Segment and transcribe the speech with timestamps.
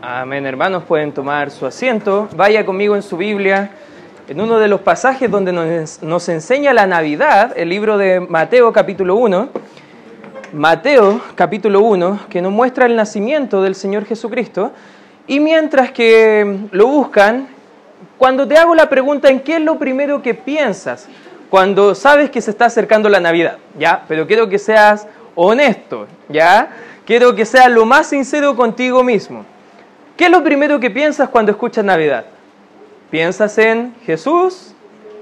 [0.00, 2.28] Amén, hermanos, pueden tomar su asiento.
[2.36, 3.72] Vaya conmigo en su Biblia,
[4.28, 9.16] en uno de los pasajes donde nos, enseña la Navidad, el libro de Mateo capítulo
[9.16, 9.48] 1.
[10.52, 14.70] Mateo capítulo 1, que nos muestra el nacimiento del Señor Jesucristo.
[15.26, 17.48] Y mientras que lo buscan,
[18.18, 21.08] cuando te hago la pregunta en qué es lo primero que piensas
[21.50, 24.04] cuando sabes que se está acercando la Navidad, ¿ya?
[24.06, 26.70] Pero quiero que seas honesto, ¿ya?
[27.04, 29.44] Quiero que seas lo más sincero contigo mismo.
[30.18, 32.24] ¿Qué es lo primero que piensas cuando escuchas Navidad?
[33.08, 34.74] ¿Piensas en Jesús?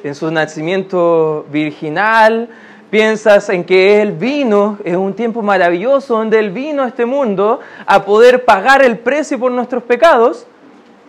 [0.03, 2.49] ¿En su nacimiento virginal?
[2.89, 7.61] ¿Piensas en que Él vino en un tiempo maravilloso donde Él vino a este mundo
[7.85, 10.47] a poder pagar el precio por nuestros pecados?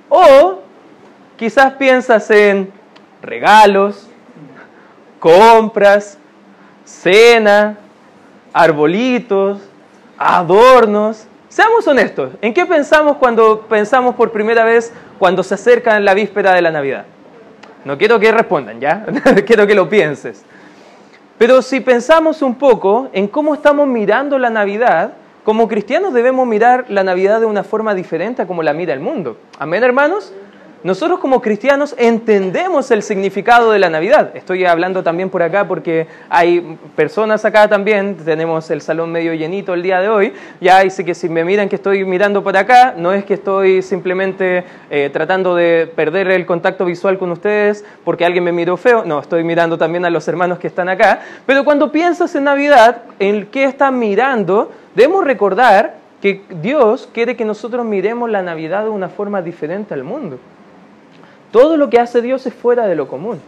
[0.10, 0.60] ¿O
[1.38, 2.70] quizás piensas en
[3.22, 4.10] regalos,
[5.18, 6.18] compras,
[6.84, 7.78] cena,
[8.52, 9.60] arbolitos,
[10.18, 11.26] adornos?
[11.50, 16.54] Seamos honestos, ¿en qué pensamos cuando pensamos por primera vez cuando se acerca la víspera
[16.54, 17.06] de la Navidad?
[17.86, 19.06] No quiero que respondan, ¿ya?
[19.46, 20.44] quiero que lo pienses.
[21.38, 25.14] Pero si pensamos un poco en cómo estamos mirando la Navidad,
[25.46, 29.00] como cristianos debemos mirar la Navidad de una forma diferente a como la mira el
[29.00, 29.38] mundo.
[29.58, 30.34] Amén, hermanos.
[30.84, 34.36] Nosotros como cristianos entendemos el significado de la Navidad.
[34.36, 39.74] Estoy hablando también por acá porque hay personas acá también, tenemos el salón medio llenito
[39.74, 42.94] el día de hoy, ya dice que si me miran que estoy mirando por acá,
[42.96, 48.24] no es que estoy simplemente eh, tratando de perder el contacto visual con ustedes porque
[48.24, 51.66] alguien me miró feo, no, estoy mirando también a los hermanos que están acá, pero
[51.66, 57.84] cuando piensas en Navidad, en qué están mirando, debemos recordar que Dios quiere que nosotros
[57.84, 60.38] miremos la Navidad de una forma diferente al mundo.
[61.52, 63.40] Todo lo que hace Dios es fuera de lo común.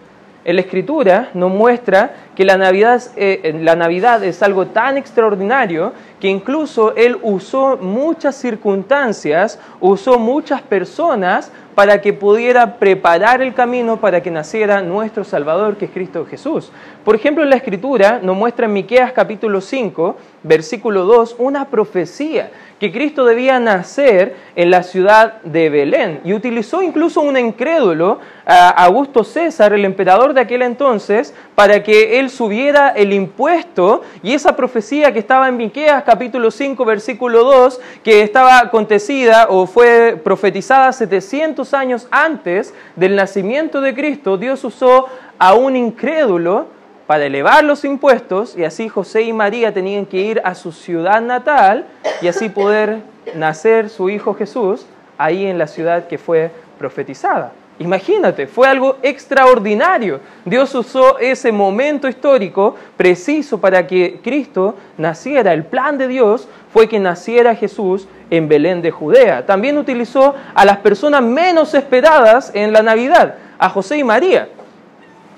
[0.46, 5.92] En la Escritura nos muestra que la Navidad, eh, la Navidad es algo tan extraordinario
[6.22, 14.02] que incluso Él usó muchas circunstancias, usó muchas personas para que pudiera preparar el camino
[14.02, 16.72] para que naciera nuestro Salvador, que es Cristo Jesús.
[17.06, 22.52] Por ejemplo, en la Escritura nos muestra en Miqueas capítulo 5, versículo 2, una profecía
[22.80, 26.22] que Cristo debía nacer en la ciudad de Belén.
[26.24, 32.29] Y utilizó incluso un incrédulo, Augusto César, el emperador de aquel entonces, para que él
[32.30, 34.02] subiera el impuesto.
[34.24, 39.66] Y esa profecía que estaba en Miqueas capítulo 5, versículo 2, que estaba acontecida o
[39.66, 45.08] fue profetizada 700 años antes del nacimiento de Cristo, Dios usó
[45.38, 46.68] a un incrédulo
[47.08, 51.22] para elevar los impuestos y así José y María tenían que ir a su ciudad
[51.22, 51.88] natal
[52.22, 53.00] y así poder
[53.34, 54.86] nacer su hijo Jesús
[55.18, 57.52] ahí en la ciudad que fue profetizada.
[57.80, 60.20] Imagínate, fue algo extraordinario.
[60.44, 65.54] Dios usó ese momento histórico preciso para que Cristo naciera.
[65.54, 69.46] El plan de Dios fue que naciera Jesús en Belén de Judea.
[69.46, 74.50] También utilizó a las personas menos esperadas en la Navidad, a José y María.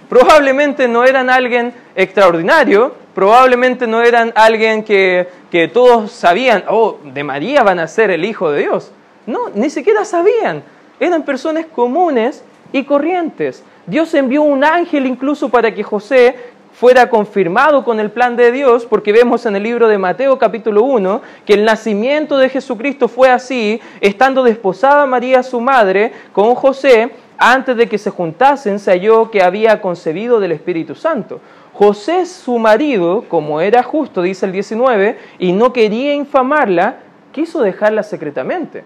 [0.10, 7.24] Probablemente no eran alguien extraordinario, probablemente no eran alguien que, que todos sabían, oh, de
[7.24, 8.92] María van a ser el Hijo de Dios.
[9.28, 10.64] No, ni siquiera sabían.
[11.02, 13.64] Eran personas comunes y corrientes.
[13.88, 16.36] Dios envió un ángel incluso para que José
[16.74, 20.84] fuera confirmado con el plan de Dios, porque vemos en el libro de Mateo capítulo
[20.84, 27.10] 1 que el nacimiento de Jesucristo fue así, estando desposada María su madre con José,
[27.36, 31.42] antes de que se juntasen, se halló que había concebido del Espíritu Santo.
[31.74, 36.98] José, su marido, como era justo, dice el 19, y no quería infamarla,
[37.32, 38.84] quiso dejarla secretamente.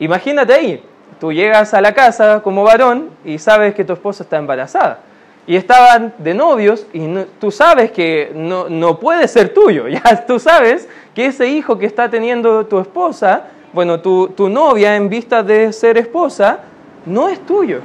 [0.00, 0.82] Imagínate ahí,
[1.20, 5.00] tú llegas a la casa como varón y sabes que tu esposa está embarazada.
[5.46, 7.06] Y estaban de novios y
[7.40, 9.86] tú sabes que no, no puede ser tuyo.
[9.88, 14.96] Ya tú sabes que ese hijo que está teniendo tu esposa, bueno, tu, tu novia
[14.96, 16.60] en vista de ser esposa,
[17.04, 17.80] no es tuyo.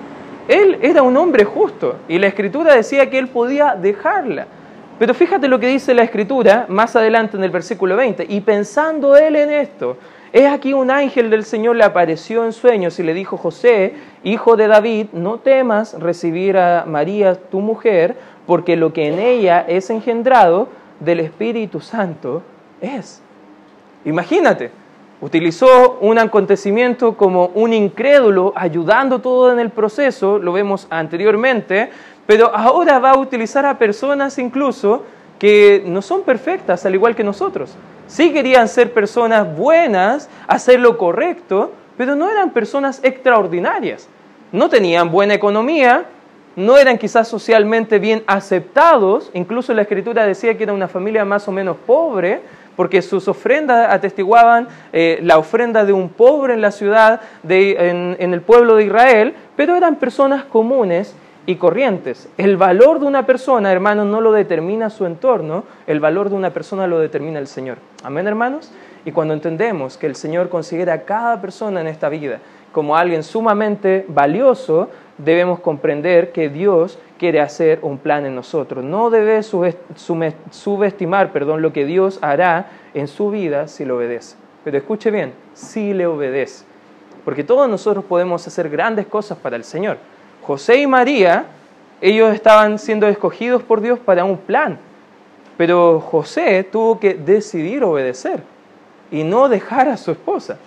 [0.48, 4.48] Él era un hombre justo y la escritura decía que él podía dejarla.
[5.01, 8.28] Pero fíjate lo que dice la escritura más adelante en el versículo 20.
[8.29, 9.97] Y pensando él en esto,
[10.31, 14.56] es aquí un ángel del Señor le apareció en sueños y le dijo, José, hijo
[14.57, 18.15] de David, no temas recibir a María, tu mujer,
[18.45, 20.68] porque lo que en ella es engendrado
[21.00, 22.44] del Espíritu Santo
[22.80, 23.24] es.
[24.06, 24.69] Imagínate,
[25.21, 31.92] Utilizó un acontecimiento como un incrédulo ayudando todo en el proceso, lo vemos anteriormente,
[32.31, 35.04] pero ahora va a utilizar a personas incluso
[35.38, 37.75] que no son perfectas, al igual que nosotros.
[38.07, 44.07] Sí querían ser personas buenas, hacer lo correcto, pero no eran personas extraordinarias.
[44.54, 46.06] No tenían buena economía,
[46.56, 51.50] no eran quizás socialmente bien aceptados, incluso la escritura decía que era una familia más
[51.50, 52.39] o menos pobre,
[52.77, 58.34] porque sus ofrendas atestiguaban eh, la ofrenda de un pobre en la ciudad, en, en
[58.34, 61.13] el pueblo de Israel, pero eran personas comunes
[61.45, 62.29] y corrientes.
[62.38, 66.51] El valor de una persona, hermanos, no lo determina su entorno, el valor de una
[66.51, 67.77] persona lo determina el Señor.
[68.03, 68.71] Amén, hermanos.
[69.05, 72.39] Y cuando entendemos que el Señor considera a cada persona en esta vida
[72.71, 78.83] como alguien sumamente valioso, debemos comprender que Dios quiere hacer un plan en nosotros.
[78.83, 84.38] No debe subestimar perdón, lo que Dios hará en su vida si le obedece.
[84.63, 86.65] Pero escuche bien, si le obedece.
[87.25, 89.97] Porque todos nosotros podemos hacer grandes cosas para el Señor.
[90.43, 91.45] José y María,
[92.01, 94.79] ellos estaban siendo escogidos por Dios para un plan.
[95.57, 98.41] Pero José tuvo que decidir obedecer
[99.11, 100.57] y no dejar a su esposa.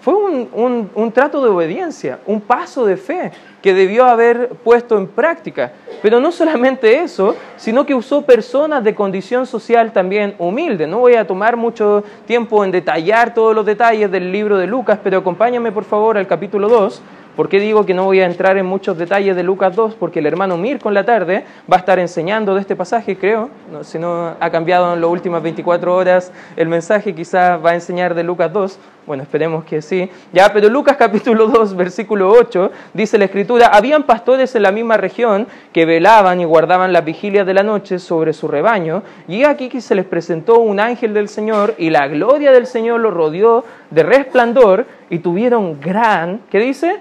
[0.00, 5.72] Fue un, trato de obediencia, un paso de fe que debió haber puesto en práctica.
[6.00, 10.86] Pero no solamente eso, sino que usó personas de condición social también humilde.
[10.86, 14.98] No voy a tomar mucho tiempo en detallar todos los detalles del libro de Lucas,
[15.02, 17.02] pero acompáñame por favor al capítulo 2
[17.36, 19.94] ¿Por qué digo que no voy a entrar en muchos detalles de Lucas 2?
[19.94, 23.48] Porque el hermano Mirko en la tarde va a estar enseñando de este pasaje, creo.
[23.80, 28.14] si no ha cambiado en las últimas 24 horas el mensaje, quizás va a enseñar
[28.14, 28.78] de Lucas 2.
[29.06, 30.10] Bueno, esperemos que sí.
[30.30, 34.98] Ya, pero Lucas capítulo 2, versículo 8, dice la escritura, habían pastores en la misma
[34.98, 39.70] región que velaban y guardaban las vigilias de la noche sobre su rebaño, y aquí
[39.70, 43.64] que se les presentó un ángel del Señor, y la gloria del Señor los rodeó
[43.90, 47.00] de resplandor, y tuvieron gran, ¿qué dice?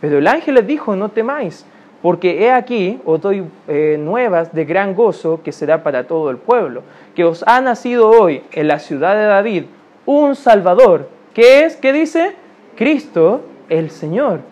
[0.00, 1.64] Pero el ángel les dijo, no temáis,
[2.02, 6.36] porque he aquí os doy eh, nuevas de gran gozo que será para todo el
[6.36, 6.82] pueblo,
[7.14, 9.64] que os ha nacido hoy en la ciudad de David
[10.04, 12.34] un Salvador, que es, ¿qué dice?
[12.76, 14.51] Cristo el Señor.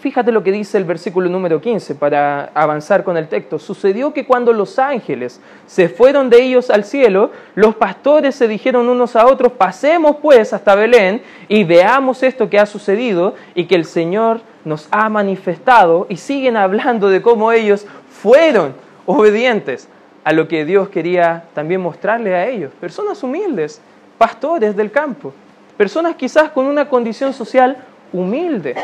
[0.00, 3.58] Fíjate lo que dice el versículo número 15 para avanzar con el texto.
[3.58, 8.88] Sucedió que cuando los ángeles se fueron de ellos al cielo, los pastores se dijeron
[8.88, 13.76] unos a otros, pasemos pues hasta Belén y veamos esto que ha sucedido y que
[13.76, 18.74] el Señor nos ha manifestado y siguen hablando de cómo ellos fueron
[19.06, 19.88] obedientes
[20.24, 22.72] a lo que Dios quería también mostrarle a ellos.
[22.80, 23.80] Personas humildes,
[24.18, 25.32] pastores del campo,
[25.76, 27.76] personas quizás con una condición social
[28.12, 28.74] humilde,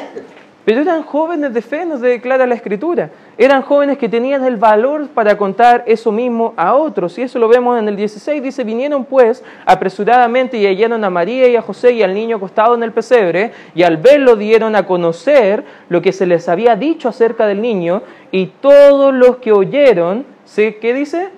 [0.71, 3.11] pero eran jóvenes de fe, nos declara la Escritura.
[3.37, 7.19] Eran jóvenes que tenían el valor para contar eso mismo a otros.
[7.19, 8.41] Y eso lo vemos en el 16.
[8.41, 12.77] Dice, vinieron pues apresuradamente y hallaron a María y a José y al niño acostado
[12.77, 13.51] en el pesebre.
[13.75, 18.03] Y al verlo dieron a conocer lo que se les había dicho acerca del niño.
[18.31, 20.25] Y todos los que oyeron,
[20.55, 21.31] ¿qué dice?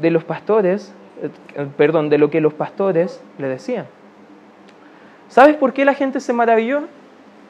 [0.00, 3.84] De los pastores, eh, perdón, de lo que los pastores le decían.
[5.28, 6.84] ¿Sabes por qué la gente se maravilló?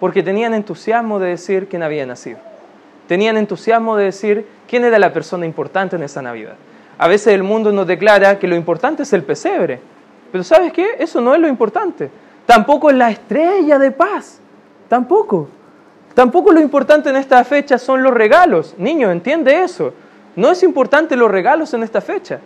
[0.00, 2.38] Porque tenían entusiasmo de decir quién había nacido.
[3.08, 6.54] Tenían entusiasmo de decir quién era la persona importante en esa Navidad.
[6.98, 9.81] A veces el mundo nos declara que lo importante es el pesebre,
[10.32, 10.96] pero ¿sabes qué?
[10.98, 12.10] Eso no es lo importante.
[12.46, 14.40] Tampoco es la estrella de paz.
[14.88, 15.48] Tampoco.
[16.14, 18.75] Tampoco lo importante en esta fecha son los regalos.
[18.78, 19.93] Niño, entiende eso.
[20.34, 22.40] No es importante los regalos en esta fecha.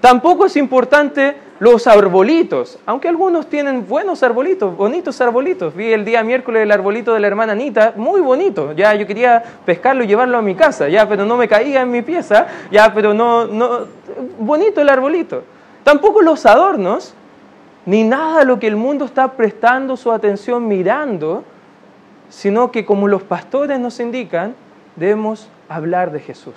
[0.00, 5.74] Tampoco es importante los arbolitos, aunque algunos tienen buenos arbolitos, bonitos arbolitos.
[5.74, 8.72] Vi el día miércoles el arbolito de la hermana Anita, muy bonito.
[8.74, 11.90] Ya yo quería pescarlo y llevarlo a mi casa, ya, pero no me caía en
[11.90, 13.86] mi pieza, ya, pero no, no,
[14.38, 15.42] bonito el arbolito.
[15.82, 17.14] Tampoco los adornos,
[17.84, 21.42] ni nada lo que el mundo está prestando su atención mirando,
[22.28, 24.54] sino que como los pastores nos indican,
[24.94, 26.54] debemos hablar de Jesús.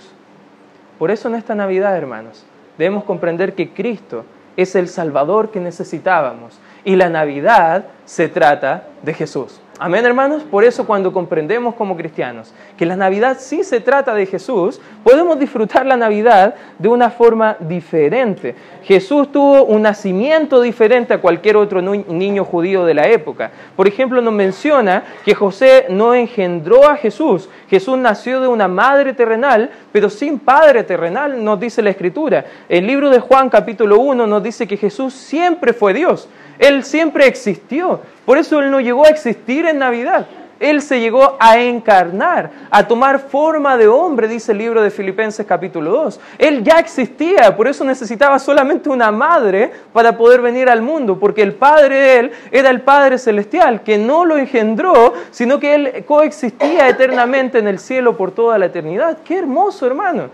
[0.99, 2.45] Por eso en esta Navidad, hermanos,
[2.81, 4.25] debemos comprender que Cristo
[4.57, 6.59] es el Salvador que necesitábamos.
[6.83, 9.61] Y la Navidad se trata de Jesús.
[9.83, 10.43] Amén, hermanos.
[10.43, 15.39] Por eso cuando comprendemos como cristianos que la Navidad sí se trata de Jesús, podemos
[15.39, 18.53] disfrutar la Navidad de una forma diferente.
[18.83, 23.49] Jesús tuvo un nacimiento diferente a cualquier otro niño judío de la época.
[23.75, 27.49] Por ejemplo, nos menciona que José no engendró a Jesús.
[27.67, 32.45] Jesús nació de una madre terrenal, pero sin padre terrenal, nos dice la Escritura.
[32.69, 36.29] El libro de Juan capítulo 1 nos dice que Jesús siempre fue Dios.
[36.59, 38.01] Él siempre existió.
[38.25, 40.27] Por eso Él no llegó a existir en Navidad.
[40.61, 45.43] Él se llegó a encarnar, a tomar forma de hombre, dice el libro de Filipenses
[45.47, 46.19] capítulo 2.
[46.37, 51.41] Él ya existía, por eso necesitaba solamente una madre para poder venir al mundo, porque
[51.41, 56.05] el Padre de Él era el Padre Celestial, que no lo engendró, sino que Él
[56.05, 59.17] coexistía eternamente en el cielo por toda la eternidad.
[59.25, 60.29] Qué hermoso, hermano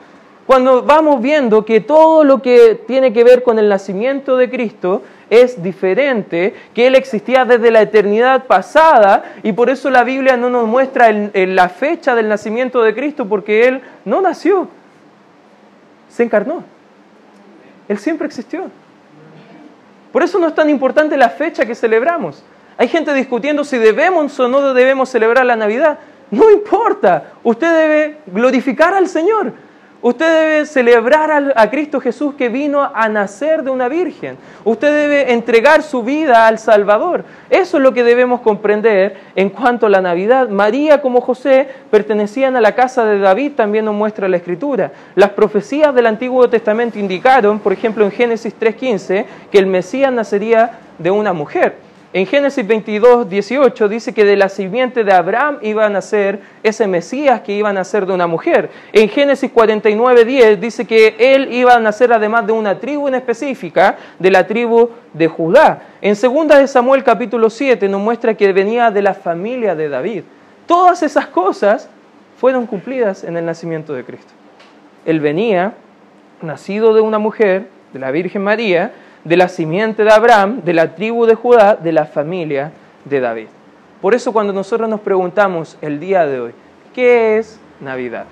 [0.48, 5.02] cuando vamos viendo que todo lo que tiene que ver con el nacimiento de Cristo
[5.29, 10.50] es diferente, que Él existía desde la eternidad pasada y por eso la Biblia no
[10.50, 14.69] nos muestra la fecha del nacimiento de Cristo porque Él no nació,
[16.10, 16.63] se encarnó.
[17.88, 18.69] Él siempre existió.
[20.12, 22.43] Por eso no es tan importante la fecha que celebramos.
[22.77, 26.00] Hay gente discutiendo si debemos o no debemos celebrar la Navidad.
[26.31, 29.53] No importa, usted debe glorificar al Señor.
[30.01, 34.38] Usted debe celebrar a Cristo Jesús que vino a nacer de una virgen.
[34.63, 37.25] Usted debe entregar su vida al Salvador.
[37.50, 40.50] Eso es lo que debemos comprender en cuanto a la Navidad.
[40.50, 44.92] María como José pertenecían a la casa de David, también nos muestra la Escritura.
[45.16, 50.80] Las profecías del Antiguo Testamento indicaron, por ejemplo en Génesis 3.15, que el Mesías nacería
[51.00, 51.87] de una mujer.
[52.18, 56.88] En Génesis 22, 18 dice que de la simiente de Abraham iba a nacer ese
[56.88, 58.72] Mesías que iba a nacer de una mujer.
[58.92, 63.14] En Génesis 49, 10 dice que él iba a nacer además de una tribu en
[63.14, 65.84] específica, de la tribu de Judá.
[66.02, 70.24] En 2 de Samuel capítulo 7 nos muestra que venía de la familia de David.
[70.66, 71.88] Todas esas cosas
[72.40, 74.34] fueron cumplidas en el nacimiento de Cristo.
[75.06, 75.76] Él venía,
[76.42, 78.92] nacido de una mujer, de la Virgen María,
[79.27, 82.72] de la simiente de Abraham, de la tribu de Judá, de la familia
[83.03, 83.48] de David.
[84.01, 86.51] Por eso cuando nosotros nos preguntamos el día de hoy,
[86.93, 88.25] ¿qué es Navidad?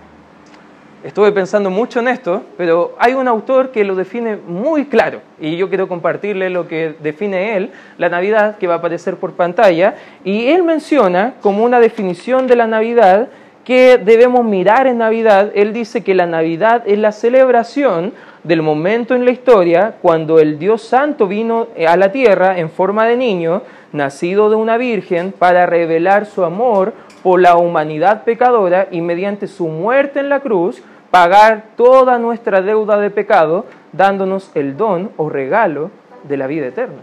[1.03, 5.57] Estuve pensando mucho en esto, pero hay un autor que lo define muy claro y
[5.57, 9.95] yo quiero compartirle lo que define él, la Navidad, que va a aparecer por pantalla,
[10.23, 13.27] y él menciona como una definición de la Navidad
[13.65, 15.51] que debemos mirar en Navidad.
[15.55, 18.13] Él dice que la Navidad es la celebración
[18.45, 23.05] del momento en la historia cuando el Dios Santo vino a la tierra en forma
[23.05, 29.01] de niño, nacido de una virgen, para revelar su amor por la humanidad pecadora y
[29.01, 35.09] mediante su muerte en la cruz pagar toda nuestra deuda de pecado, dándonos el don
[35.17, 35.89] o regalo
[36.23, 37.01] de la vida eterna.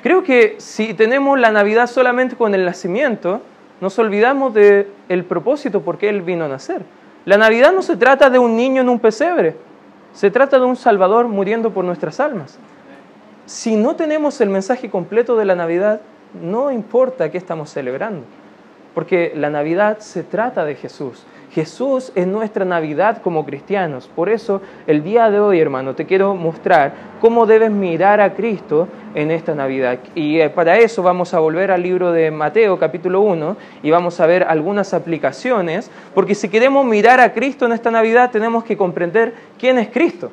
[0.00, 3.40] Creo que si tenemos la Navidad solamente con el nacimiento,
[3.80, 6.82] nos olvidamos del el propósito por qué Él vino a nacer.
[7.24, 9.56] La Navidad no se trata de un niño en un pesebre,
[10.12, 12.58] se trata de un Salvador muriendo por nuestras almas.
[13.46, 16.00] Si no tenemos el mensaje completo de la Navidad,
[16.40, 18.22] no importa qué estamos celebrando,
[18.94, 21.24] porque la Navidad se trata de Jesús.
[21.52, 24.08] Jesús es nuestra Navidad como cristianos.
[24.14, 28.86] Por eso, el día de hoy, hermano, te quiero mostrar cómo debes mirar a Cristo
[29.16, 29.98] en esta Navidad.
[30.14, 34.20] Y eh, para eso vamos a volver al libro de Mateo capítulo 1 y vamos
[34.20, 38.76] a ver algunas aplicaciones, porque si queremos mirar a Cristo en esta Navidad, tenemos que
[38.76, 40.30] comprender quién es Cristo.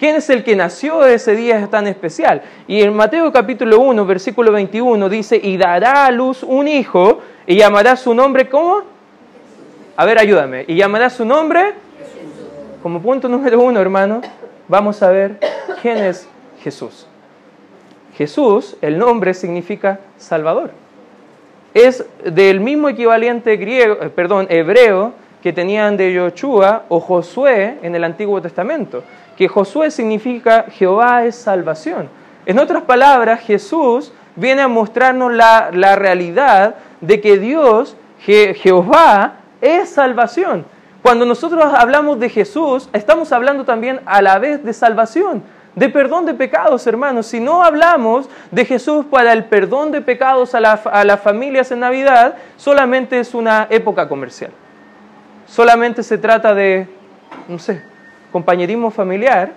[0.00, 2.42] ¿Quién es el que nació ese día tan especial?
[2.66, 7.56] Y en Mateo capítulo 1, versículo 21 dice, y dará a luz un hijo y
[7.56, 8.95] llamará su nombre, ¿cómo?
[9.98, 10.66] A ver, ayúdame.
[10.68, 11.72] ¿Y llamará su nombre?
[12.82, 14.20] Como punto número uno, hermano,
[14.68, 15.38] vamos a ver
[15.80, 16.28] quién es
[16.60, 17.06] Jesús.
[18.14, 20.70] Jesús, el nombre significa Salvador.
[21.72, 27.94] Es del mismo equivalente griego, eh, perdón, hebreo que tenían de Yoshua o Josué en
[27.94, 29.02] el Antiguo Testamento,
[29.36, 32.10] que Josué significa Jehová es salvación.
[32.44, 39.90] En otras palabras, Jesús viene a mostrarnos la, la realidad de que Dios, Jehová, es
[39.90, 40.64] salvación.
[41.02, 45.42] Cuando nosotros hablamos de Jesús, estamos hablando también a la vez de salvación,
[45.74, 47.26] de perdón de pecados, hermanos.
[47.26, 51.80] Si no hablamos de Jesús para el perdón de pecados a, a las familias en
[51.80, 54.50] Navidad, solamente es una época comercial.
[55.46, 56.88] Solamente se trata de,
[57.46, 57.82] no sé,
[58.32, 59.52] compañerismo familiar,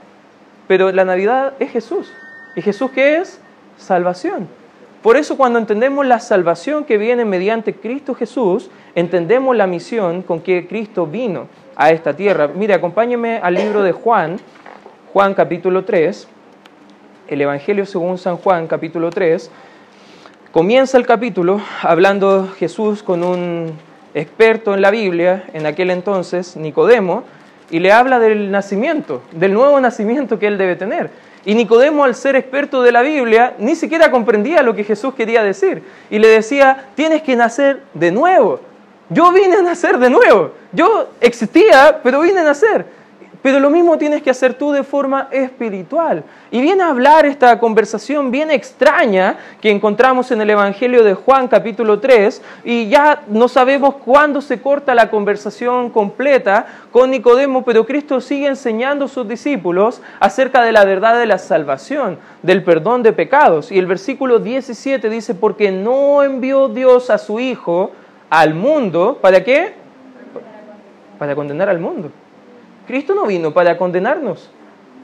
[0.68, 2.13] pero la Navidad es Jesús.
[2.56, 3.41] ¿Y Jesús qué es?
[3.77, 4.59] Salvación.
[5.01, 10.41] Por eso cuando entendemos la salvación que viene mediante Cristo Jesús, entendemos la misión con
[10.41, 12.50] que Cristo vino a esta tierra.
[12.50, 14.38] Mire, acompáñeme al libro de Juan,
[15.13, 16.27] Juan capítulo 3,
[17.29, 19.50] el Evangelio según San Juan capítulo 3.
[20.51, 23.72] Comienza el capítulo hablando Jesús con un
[24.13, 27.24] experto en la Biblia, en aquel entonces, Nicodemo,
[27.72, 31.10] y le habla del nacimiento, del nuevo nacimiento que él debe tener.
[31.46, 35.43] Y Nicodemo, al ser experto de la Biblia, ni siquiera comprendía lo que Jesús quería
[35.43, 35.84] decir.
[36.10, 38.60] Y le decía, tienes que nacer de nuevo.
[39.10, 40.51] Yo vine a nacer de nuevo.
[40.72, 42.86] Yo existía, pero vine a nacer.
[43.41, 46.24] Pero lo mismo tienes que hacer tú de forma espiritual.
[46.51, 51.48] Y viene a hablar esta conversación bien extraña que encontramos en el Evangelio de Juan
[51.48, 57.86] capítulo 3 y ya no sabemos cuándo se corta la conversación completa con Nicodemo, pero
[57.86, 63.03] Cristo sigue enseñando a sus discípulos acerca de la verdad de la salvación, del perdón
[63.03, 63.72] de pecados.
[63.72, 67.91] Y el versículo 17 dice, porque no envió Dios a su Hijo
[68.29, 69.75] al mundo, ¿para qué?
[71.17, 72.12] Para condenar al mundo
[72.89, 74.50] Cristo no vino para condenarnos.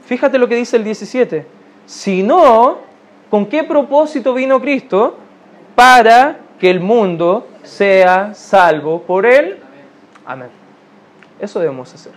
[0.04, 1.46] Fíjate lo que dice el 17.
[1.86, 2.78] Sino,
[3.30, 5.16] ¿con qué propósito vino Cristo?
[5.76, 9.60] Para que el mundo sea salvo por él.
[10.26, 10.48] Amén.
[11.38, 12.10] Eso debemos hacer.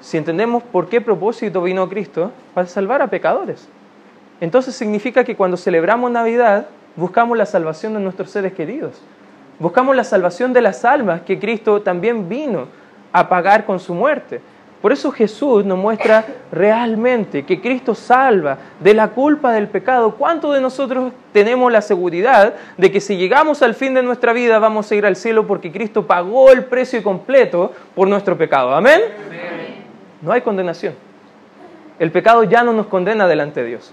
[0.00, 3.68] si entendemos por qué propósito vino Cristo, para salvar a pecadores.
[4.40, 9.00] Entonces significa que cuando celebramos Navidad, buscamos la salvación de nuestros seres queridos.
[9.60, 12.66] Buscamos la salvación de las almas que Cristo también vino
[13.12, 14.40] a pagar con su muerte.
[14.80, 20.14] Por eso Jesús nos muestra realmente que Cristo salva de la culpa del pecado.
[20.14, 24.60] ¿Cuántos de nosotros tenemos la seguridad de que si llegamos al fin de nuestra vida
[24.60, 28.72] vamos a ir al cielo porque Cristo pagó el precio completo por nuestro pecado?
[28.72, 29.00] Amén.
[30.22, 30.94] No hay condenación.
[31.98, 33.92] El pecado ya no nos condena delante de Dios.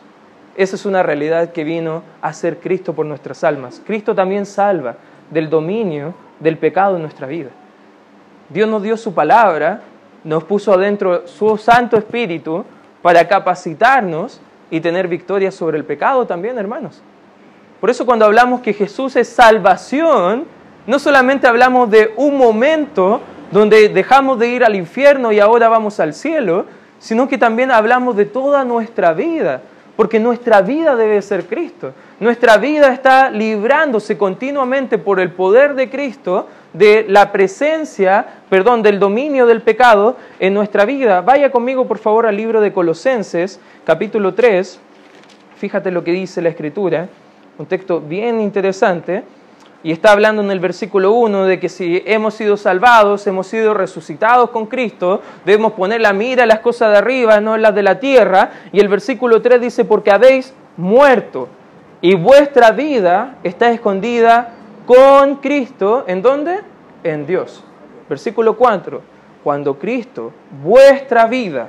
[0.56, 3.82] Esa es una realidad que vino a ser Cristo por nuestras almas.
[3.84, 4.98] Cristo también salva
[5.32, 7.50] del dominio del pecado en nuestra vida.
[8.50, 9.82] Dios nos dio su palabra
[10.26, 12.66] nos puso adentro su Santo Espíritu
[13.02, 17.02] para capacitarnos y tener victoria sobre el pecado también, hermanos.
[17.80, 20.46] Por eso cuando hablamos que Jesús es salvación,
[20.88, 23.22] no solamente hablamos de un momento
[23.52, 26.66] donde dejamos de ir al infierno y ahora vamos al cielo,
[26.98, 29.62] sino que también hablamos de toda nuestra vida,
[29.96, 31.94] porque nuestra vida debe ser Cristo.
[32.20, 39.00] Nuestra vida está librándose continuamente por el poder de Cristo de la presencia, perdón, del
[39.00, 41.22] dominio del pecado en nuestra vida.
[41.22, 44.80] Vaya conmigo, por favor, al libro de Colosenses, capítulo 3.
[45.58, 47.08] Fíjate lo que dice la Escritura,
[47.58, 49.24] un texto bien interesante.
[49.86, 53.76] Y está hablando en el versículo 1 de que si hemos sido salvados, hemos sido
[53.76, 57.76] resucitados con Cristo, debemos poner la mira en las cosas de arriba, no en las
[57.76, 58.50] de la tierra.
[58.72, 61.50] Y el versículo 3 dice, porque habéis muerto
[62.02, 64.56] y vuestra vida está escondida
[64.88, 66.62] con Cristo, ¿en dónde?
[67.04, 67.64] En Dios.
[68.10, 69.04] Versículo 4,
[69.44, 71.68] cuando Cristo, vuestra vida,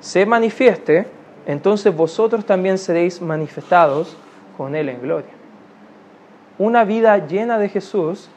[0.00, 1.06] se manifieste,
[1.46, 4.16] entonces vosotros también seréis manifestados
[4.56, 5.41] con Él en gloria.
[6.58, 8.28] Una vida llena de Jesús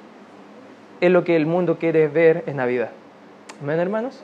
[1.01, 2.91] es lo que el mundo quiere ver en Navidad.
[3.62, 4.22] ¿Amén, hermanos?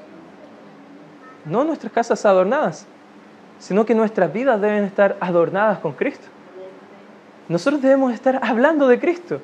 [1.46, 2.86] No nuestras casas adornadas,
[3.60, 6.28] sino que nuestras vidas deben estar adornadas con Cristo.
[7.50, 9.42] Nosotros debemos estar hablando de Cristo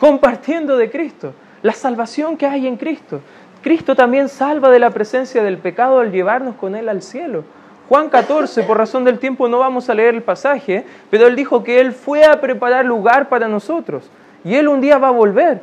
[0.00, 3.20] compartiendo de Cristo, la salvación que hay en Cristo.
[3.62, 7.44] Cristo también salva de la presencia del pecado al llevarnos con Él al cielo.
[7.90, 11.64] Juan 14, por razón del tiempo no vamos a leer el pasaje, pero Él dijo
[11.64, 14.08] que Él fue a preparar lugar para nosotros
[14.44, 15.60] y Él un día va a volver,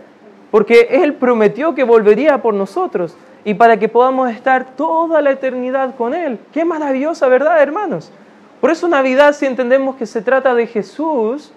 [0.52, 5.96] porque Él prometió que volvería por nosotros y para que podamos estar toda la eternidad
[5.96, 6.38] con Él.
[6.52, 8.12] Qué maravillosa verdad, hermanos.
[8.60, 11.54] Por eso Navidad, si entendemos que se trata de Jesús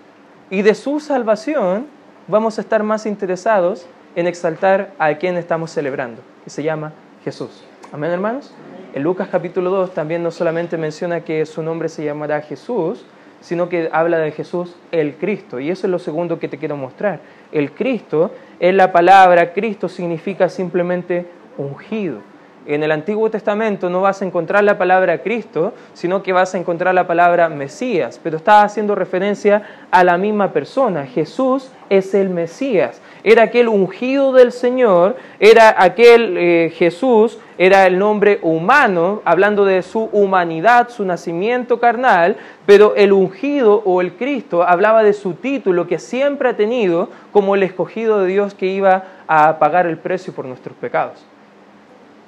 [0.51, 1.89] y de su salvación,
[2.29, 6.93] vamos a estar más interesados en exaltar a quien estamos celebrando, que se llama
[7.25, 7.65] Jesús.
[7.93, 8.55] Amén, hermanos.
[8.93, 13.07] En Lucas capítulo 2 también no solamente menciona que su nombre se llamará Jesús,
[13.41, 15.61] sino que habla de Jesús el Cristo.
[15.61, 17.21] Y eso es lo segundo que te quiero mostrar.
[17.53, 21.27] El Cristo es la palabra, Cristo significa simplemente
[21.57, 22.19] ungido.
[22.67, 26.59] En el Antiguo Testamento no vas a encontrar la palabra Cristo, sino que vas a
[26.59, 31.07] encontrar la palabra Mesías, pero está haciendo referencia a la misma persona.
[31.07, 37.99] Jesús es el Mesías, era aquel ungido del Señor, era aquel eh, Jesús, era el
[37.99, 44.65] nombre humano, hablando de su humanidad, su nacimiento carnal, pero el ungido o el Cristo
[44.65, 49.05] hablaba de su título que siempre ha tenido como el escogido de Dios que iba
[49.27, 51.30] a pagar el precio por nuestros pecados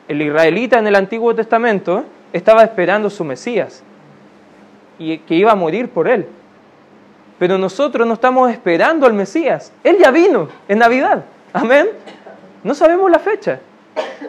[0.08, 3.82] el israelita en el Antiguo Testamento estaba esperando su Mesías
[4.98, 6.26] y que iba a morir por él.
[7.38, 9.72] Pero nosotros no estamos esperando al Mesías.
[9.82, 11.24] Él ya vino en Navidad.
[11.52, 11.88] Amén.
[12.62, 13.58] No sabemos la fecha,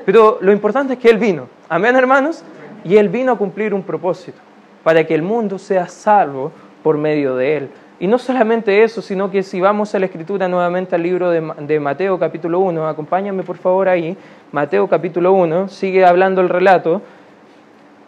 [0.05, 1.47] pero lo importante es que Él vino.
[1.69, 2.43] Amén, hermanos.
[2.83, 4.39] Y Él vino a cumplir un propósito,
[4.83, 7.69] para que el mundo sea salvo por medio de Él.
[7.99, 11.79] Y no solamente eso, sino que si vamos a la escritura nuevamente al libro de,
[11.79, 14.17] Mateo capítulo 1, acompáñame por favor ahí,
[14.51, 17.01] Mateo capítulo 1, sigue hablando el relato,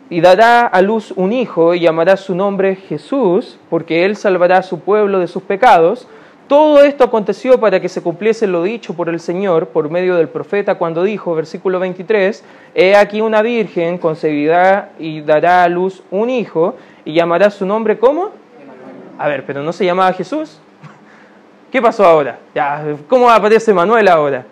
[0.10, 4.64] y dará a luz un hijo y llamará su nombre Jesús, porque él salvará a
[4.64, 6.08] su pueblo de sus pecados.
[6.48, 10.30] Todo esto aconteció para que se cumpliese lo dicho por el Señor por medio del
[10.30, 12.44] profeta cuando dijo, versículo 23,
[12.76, 17.98] He aquí una virgen concebirá y dará a luz un hijo y llamará su nombre
[17.98, 18.45] ¿cómo?
[19.18, 20.60] A ver, pero no se llamaba Jesús.
[21.72, 22.40] ¿Qué pasó ahora?
[23.08, 24.46] ¿Cómo aparece Manuel ahora?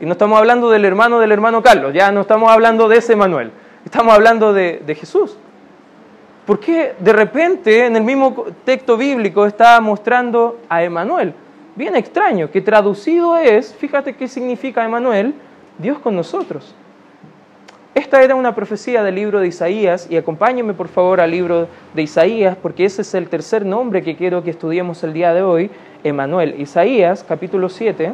[0.00, 3.16] Y no estamos hablando del hermano del hermano Carlos, ya no estamos hablando de ese
[3.16, 3.50] Manuel,
[3.84, 5.36] estamos hablando de, de Jesús.
[6.46, 11.34] ¿Por qué de repente en el mismo texto bíblico está mostrando a Emanuel?
[11.74, 15.34] Bien extraño, que traducido es, fíjate qué significa Emanuel,
[15.78, 16.74] Dios con nosotros.
[17.98, 22.02] Esta era una profecía del libro de Isaías y acompáñenme por favor al libro de
[22.02, 25.68] Isaías porque ese es el tercer nombre que quiero que estudiemos el día de hoy,
[26.04, 26.60] Emanuel.
[26.60, 28.12] Isaías capítulo 7.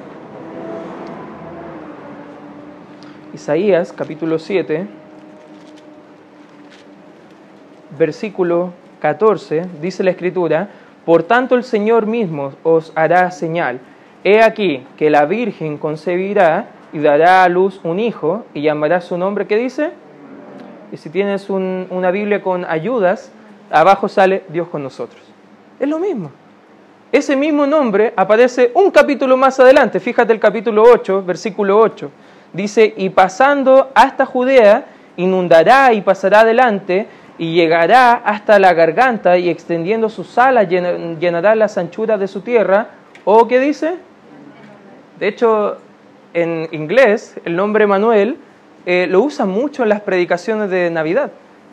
[3.34, 4.86] Isaías capítulo 7.
[7.98, 10.70] versículo 14, dice la Escritura,
[11.04, 13.80] por tanto el Señor mismo os hará señal.
[14.24, 19.18] He aquí que la Virgen concebirá y dará a luz un hijo y llamará su
[19.18, 19.90] nombre, ¿qué dice?
[20.92, 23.32] Y si tienes una Biblia con ayudas,
[23.68, 25.20] abajo sale Dios con nosotros.
[25.80, 26.30] Es lo mismo.
[27.10, 29.98] Ese mismo nombre aparece un capítulo más adelante.
[29.98, 32.10] Fíjate el capítulo 8, versículo 8.
[32.52, 34.84] Dice, y pasando hasta Judea,
[35.16, 41.76] inundará y pasará adelante y llegará hasta la garganta y extendiendo sus alas llenará las
[41.76, 42.90] anchuras de su tierra.
[43.24, 43.96] ¿O qué dice?
[45.18, 45.78] De hecho,
[46.34, 48.36] en inglés, el nombre Manuel
[48.86, 51.30] eh, lo usa mucho en las predicaciones de Navidad,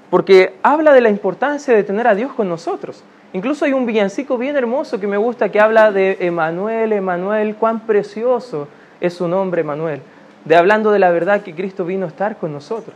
[0.09, 3.03] porque habla de la importancia de tener a Dios con nosotros.
[3.33, 7.81] Incluso hay un villancico bien hermoso que me gusta que habla de Emanuel, Emanuel, cuán
[7.81, 8.67] precioso
[8.99, 10.01] es su nombre, Emanuel,
[10.45, 12.95] de hablando de la verdad que Cristo vino a estar con nosotros.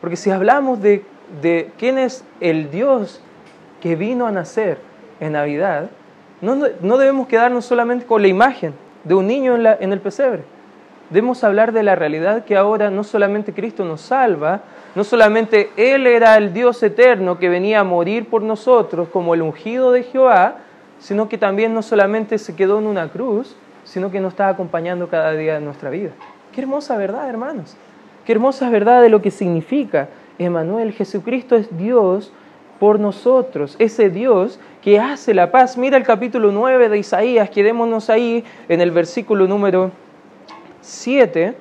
[0.00, 1.04] Porque si hablamos de,
[1.78, 3.20] quién es el Dios
[3.80, 4.78] que vino a nacer
[5.20, 5.90] en Navidad,
[6.40, 10.42] no, no debemos quedarnos solamente con la imagen de un niño en el pesebre.
[11.12, 14.62] Debemos hablar de la realidad que ahora no solamente Cristo nos salva,
[14.94, 19.42] no solamente Él era el Dios eterno que venía a morir por nosotros como el
[19.42, 20.56] ungido de Jehová,
[21.00, 25.08] sino que también no solamente se quedó en una cruz, sino que nos está acompañando
[25.08, 26.12] cada día de nuestra vida.
[26.50, 27.76] Qué hermosa verdad, hermanos.
[28.24, 30.92] Qué hermosa verdad de lo que significa Emanuel.
[30.92, 32.32] Jesucristo es Dios
[32.80, 35.76] por nosotros, ese Dios que hace la paz.
[35.76, 39.90] Mira el capítulo 9 de Isaías, quedémonos ahí en el versículo número
[40.82, 41.56] 7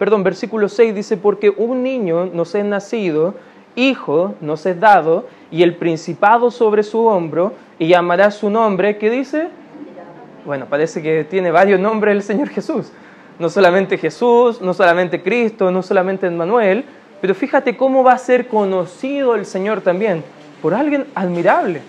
[0.00, 3.34] perdón, versículo 6 dice, porque un niño nos es nacido,
[3.76, 9.10] hijo nos es dado, y el principado sobre su hombro, y llamará su nombre, ¿qué
[9.10, 9.48] dice?
[10.46, 12.90] Bueno, parece que tiene varios nombres el Señor Jesús.
[13.38, 16.86] No solamente Jesús, no solamente Cristo, no solamente Emmanuel,
[17.20, 20.24] pero fíjate cómo va a ser conocido el Señor también,
[20.62, 21.82] por alguien admirable.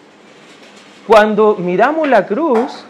[1.08, 2.84] Cuando miramos la cruz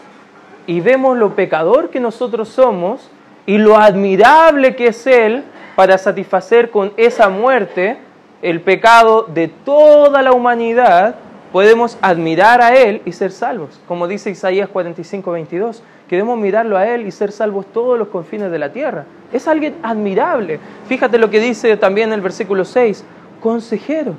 [0.66, 3.08] y vemos lo pecador que nosotros somos,
[3.46, 7.98] y lo admirable que es Él para satisfacer con esa muerte
[8.42, 11.16] el pecado de toda la humanidad,
[11.52, 13.80] podemos admirar a Él y ser salvos.
[13.86, 18.50] Como dice Isaías 45, 22, queremos mirarlo a Él y ser salvos todos los confines
[18.50, 19.04] de la tierra.
[19.32, 20.58] Es alguien admirable.
[20.86, 23.04] Fíjate lo que dice también el versículo 6,
[23.40, 24.14] consejero.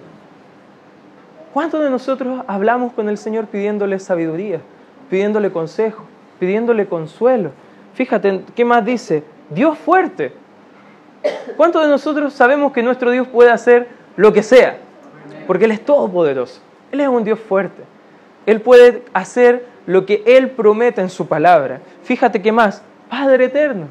[1.54, 4.60] ¿Cuántos de nosotros hablamos con el Señor pidiéndole sabiduría,
[5.10, 6.06] pidiéndole consejo,
[6.40, 7.52] pidiéndole consuelo?
[7.94, 9.24] Fíjate, ¿qué más dice?
[9.50, 10.34] Dios fuerte.
[11.56, 14.78] ¿Cuántos de nosotros sabemos que nuestro Dios puede hacer lo que sea?
[15.48, 16.62] Porque Él es todopoderoso.
[16.92, 17.84] Él es un Dios fuerte.
[18.46, 21.82] Él puede hacer lo que Él promete en su palabra.
[22.04, 23.88] Fíjate qué más, Padre eterno.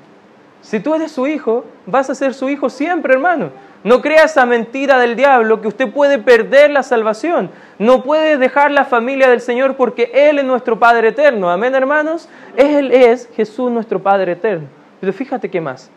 [0.61, 3.51] Si tú eres su hijo, vas a ser su hijo siempre, hermano.
[3.85, 7.51] No crea esa mentira del diablo que usted puede perder la salvación.
[7.79, 11.51] No puede dejar la familia del Señor porque Él es nuestro Padre eterno.
[11.51, 12.29] Amén, hermanos.
[12.57, 14.69] Él es Jesús nuestro Padre eterno.
[15.01, 15.91] Pero fíjate qué más.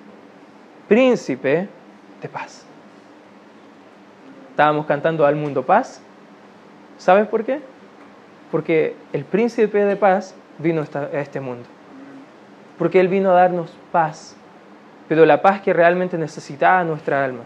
[0.88, 1.70] Príncipe
[2.22, 2.66] de paz.
[4.50, 6.02] Estábamos cantando al mundo paz.
[6.98, 7.60] ¿Sabes por qué?
[8.52, 11.68] Porque el príncipe de paz vino a este mundo.
[12.80, 14.36] Porque Él vino a darnos paz.
[15.08, 17.42] Pero la paz que realmente necesitaba nuestra alma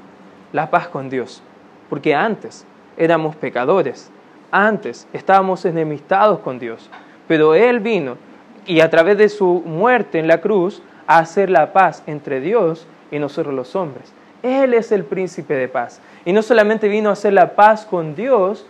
[0.51, 1.41] la paz con Dios.
[1.89, 2.65] Porque antes
[2.97, 4.11] éramos pecadores,
[4.51, 6.89] antes estábamos enemistados con Dios,
[7.27, 8.17] pero Él vino
[8.65, 12.87] y a través de su muerte en la cruz a hacer la paz entre Dios
[13.11, 14.13] y nosotros los hombres.
[14.43, 16.01] Él es el príncipe de paz.
[16.25, 18.65] Y no solamente vino a hacer la paz con Dios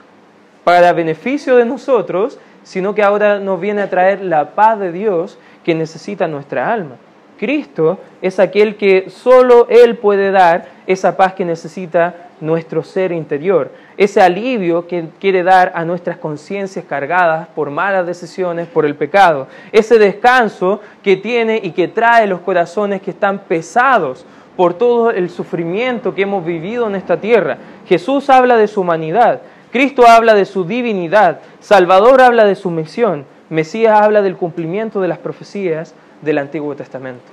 [0.64, 5.38] para beneficio de nosotros, sino que ahora nos viene a traer la paz de Dios
[5.64, 6.96] que necesita nuestra alma.
[7.40, 13.72] Cristo es aquel que solo Él puede dar esa paz que necesita nuestro ser interior,
[13.96, 19.48] ese alivio que quiere dar a nuestras conciencias cargadas por malas decisiones, por el pecado,
[19.72, 24.26] ese descanso que tiene y que trae los corazones que están pesados
[24.58, 27.58] por todo el sufrimiento que hemos vivido en esta tierra.
[27.88, 33.26] Jesús habla de su humanidad, Cristo habla de su divinidad, Salvador habla de su misión,
[33.50, 37.24] Mesías habla del cumplimiento de las profecías del Antiguo Testamento.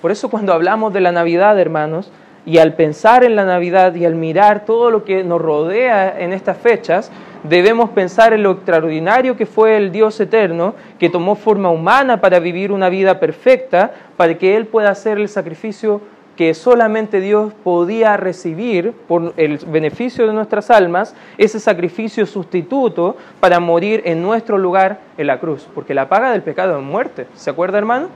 [0.00, 2.10] Por eso cuando hablamos de la Navidad, hermanos,
[2.46, 6.32] y al pensar en la Navidad y al mirar todo lo que nos rodea en
[6.32, 7.10] estas fechas,
[7.42, 12.38] debemos pensar en lo extraordinario que fue el Dios eterno, que tomó forma humana para
[12.38, 16.00] vivir una vida perfecta, para que Él pueda hacer el sacrificio
[16.36, 23.60] que solamente Dios podía recibir por el beneficio de nuestras almas, ese sacrificio sustituto para
[23.60, 27.26] morir en nuestro lugar en la cruz, porque la paga del pecado es muerte.
[27.34, 28.08] ¿Se acuerda, hermano?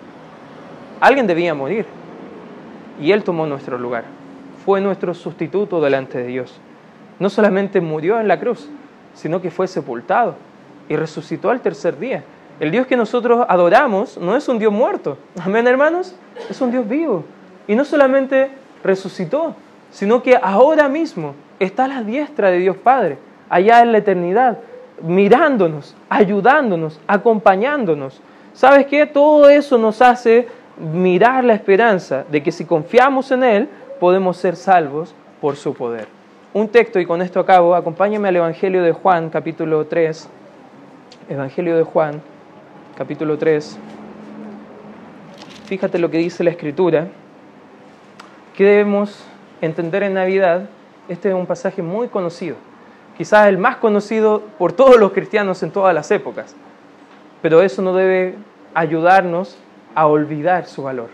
[1.01, 1.87] Alguien debía morir
[3.01, 4.05] y Él tomó nuestro lugar.
[4.65, 6.61] Fue nuestro sustituto delante de Dios.
[7.19, 8.69] No solamente murió en la cruz,
[9.15, 10.35] sino que fue sepultado
[10.89, 12.25] y resucitó al tercer día.
[12.61, 16.17] El Dios que nosotros adoramos no es un Dios muerto, amén hermanos,
[16.51, 17.25] es un Dios vivo.
[17.69, 18.51] Y no solamente
[18.83, 19.55] resucitó,
[19.91, 24.59] sino que ahora mismo está a la diestra de Dios Padre, allá en la eternidad,
[25.03, 28.21] mirándonos, ayudándonos, acompañándonos.
[28.55, 29.07] ¿Sabes qué?
[29.07, 33.69] Todo eso nos hace mirar la esperanza de que si confiamos en Él,
[34.01, 36.09] podemos ser salvos por su poder.
[36.55, 40.29] Un texto, y con esto acabo, acompáñame al Evangelio de Juan, capítulo 3.
[41.29, 42.23] Evangelio de Juan,
[42.97, 43.79] capítulo 3.
[45.67, 47.09] Fíjate lo que dice la Escritura.
[48.57, 49.25] ¿Qué debemos
[49.61, 50.69] entender en Navidad?
[51.09, 52.57] Este es un pasaje muy conocido,
[53.17, 56.57] quizás el más conocido por todos los cristianos en todas las épocas,
[57.41, 58.35] pero eso no debe
[58.75, 59.59] ayudarnos
[59.95, 61.09] a olvidar su valor,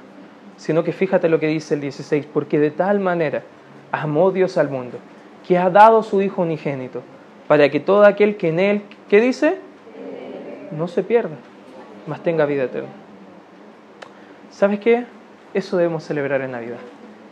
[0.56, 3.42] sino que fíjate lo que dice el 16, porque de tal manera
[3.92, 4.98] amó Dios al mundo,
[5.46, 7.02] que ha dado su Hijo unigénito,
[7.48, 9.58] para que todo aquel que en Él, ¿qué dice?
[10.70, 11.36] No se pierda,
[12.06, 12.88] mas tenga vida eterna.
[14.50, 15.04] ¿Sabes qué?
[15.52, 16.78] Eso debemos celebrar en Navidad,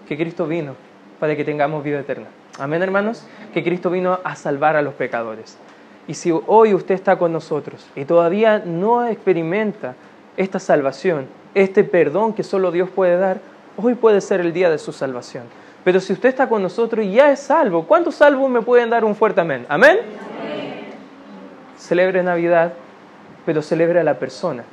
[0.09, 0.75] que Cristo vino
[1.19, 2.27] para que tengamos vida eterna.
[2.59, 5.57] Amén, hermanos, que Cristo vino a salvar a los pecadores.
[6.09, 9.95] Y si hoy usted está con nosotros y todavía no experimenta
[10.37, 13.41] esta salvación, este perdón que solo Dios puede dar,
[13.77, 15.45] hoy puede ser el día de su salvación.
[15.85, 19.05] Pero si usted está con nosotros y ya es salvo, ¿cuántos salvos me pueden dar
[19.05, 19.67] un fuerte amén?
[19.69, 19.99] ¿Amén?
[21.77, 22.75] Celebre Navidad,
[23.45, 24.65] pero celebre a la persona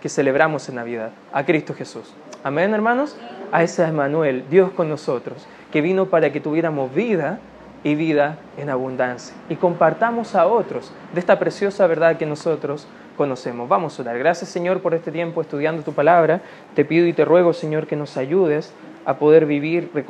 [0.00, 2.12] que celebramos en Navidad, a Cristo Jesús.
[2.42, 3.16] Amén, hermanos.
[3.52, 7.38] A ese Emmanuel, Dios con nosotros, que vino para que tuviéramos vida
[7.84, 9.34] y vida en abundancia.
[9.48, 13.68] Y compartamos a otros de esta preciosa verdad que nosotros conocemos.
[13.68, 14.18] Vamos a orar.
[14.18, 16.42] Gracias, Señor, por este tiempo estudiando tu palabra.
[16.74, 18.72] Te pido y te ruego, Señor, que nos ayudes
[19.04, 20.06] a poder vivir recordando